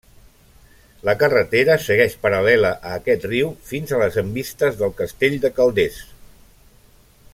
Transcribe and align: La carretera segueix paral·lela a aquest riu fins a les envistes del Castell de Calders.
La 1.09 1.13
carretera 1.23 1.75
segueix 1.87 2.15
paral·lela 2.23 2.71
a 2.91 2.95
aquest 3.01 3.27
riu 3.33 3.53
fins 3.73 3.93
a 3.93 4.01
les 4.05 4.17
envistes 4.23 4.81
del 4.81 4.97
Castell 5.03 5.37
de 5.45 5.53
Calders. 5.61 6.01